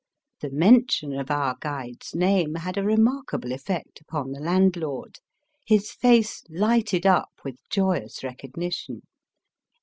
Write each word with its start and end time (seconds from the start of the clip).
The 0.39 0.49
mention 0.49 1.13
of 1.13 1.29
our 1.29 1.55
guide's 1.59 2.15
name 2.15 2.55
had 2.55 2.75
a 2.75 2.81
remarkable 2.83 3.51
effect 3.51 4.01
upon 4.01 4.31
the 4.31 4.39
landlord. 4.39 5.19
His 5.63 5.91
face 5.91 6.41
lighted 6.49 7.05
up 7.05 7.29
with 7.45 7.59
joyous 7.69 8.23
recognition. 8.23 9.03